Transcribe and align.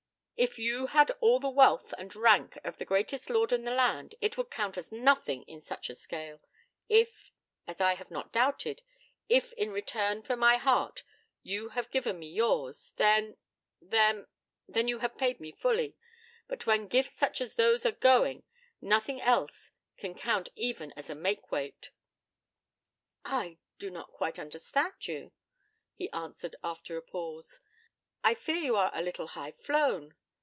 If 0.37 0.57
you 0.57 0.87
had 0.87 1.11
all 1.19 1.39
the 1.39 1.51
wealth 1.51 1.93
and 1.99 2.15
rank 2.15 2.57
of 2.63 2.79
the 2.79 2.83
greatest 2.83 3.29
lord 3.29 3.51
in 3.51 3.63
the 3.63 3.69
land, 3.75 4.15
it 4.21 4.37
would 4.39 4.49
count 4.49 4.75
as 4.75 4.91
nothing 4.91 5.43
in 5.43 5.61
such 5.61 5.87
a 5.87 5.93
scale. 5.93 6.41
If 6.89 7.31
as 7.67 7.79
I 7.79 7.93
have 7.93 8.09
not 8.09 8.31
doubted 8.33 8.81
if 9.29 9.53
in 9.53 9.71
return 9.71 10.23
for 10.23 10.35
my 10.35 10.57
heart 10.57 11.03
you 11.43 11.69
have 11.69 11.91
given 11.91 12.17
me 12.17 12.27
yours, 12.31 12.91
then 12.97 13.37
then 13.79 14.25
then, 14.67 14.87
you 14.87 14.97
have 14.97 15.15
paid 15.15 15.39
me 15.39 15.51
fully. 15.51 15.95
But 16.47 16.65
when 16.65 16.87
gifts 16.87 17.13
such 17.13 17.39
as 17.39 17.53
those 17.53 17.85
are 17.85 17.91
going, 17.91 18.41
nothing 18.81 19.21
else 19.21 19.69
can 19.95 20.15
count 20.15 20.49
even 20.55 20.91
as 20.93 21.07
a 21.07 21.13
make 21.13 21.51
weight.' 21.51 21.91
'I 23.25 23.59
do 23.77 23.91
not 23.91 24.11
quite 24.11 24.39
understand 24.39 25.07
you,' 25.07 25.33
he 25.93 26.09
answered, 26.09 26.55
after 26.63 26.97
a 26.97 27.03
pause. 27.03 27.59
'I 28.23 28.33
fear 28.33 28.55
you 28.55 28.75
are 28.75 28.89
a 28.95 29.03
little 29.03 29.27
high 29.27 29.51
flown.' 29.51 30.15